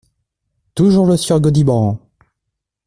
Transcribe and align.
Toujours 0.73 1.05
le 1.05 1.15
sieur 1.15 1.39
Gaudiband! 1.39 1.99